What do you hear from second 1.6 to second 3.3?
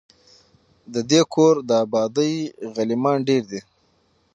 د آبادۍ غلیمان